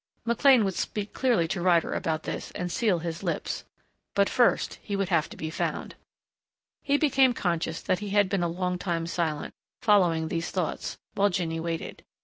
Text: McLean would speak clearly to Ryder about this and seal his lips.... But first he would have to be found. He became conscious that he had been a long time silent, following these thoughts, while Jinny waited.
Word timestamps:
McLean 0.25 0.65
would 0.65 0.73
speak 0.73 1.13
clearly 1.13 1.47
to 1.49 1.61
Ryder 1.61 1.93
about 1.93 2.23
this 2.23 2.49
and 2.53 2.71
seal 2.71 2.97
his 3.05 3.21
lips.... 3.21 3.65
But 4.15 4.29
first 4.31 4.79
he 4.81 4.95
would 4.95 5.09
have 5.09 5.29
to 5.29 5.37
be 5.37 5.51
found. 5.51 5.93
He 6.81 6.97
became 6.97 7.35
conscious 7.35 7.83
that 7.83 7.99
he 7.99 8.09
had 8.09 8.27
been 8.27 8.41
a 8.41 8.47
long 8.47 8.79
time 8.79 9.05
silent, 9.05 9.53
following 9.83 10.27
these 10.29 10.49
thoughts, 10.49 10.97
while 11.13 11.29
Jinny 11.29 11.59
waited. 11.59 12.03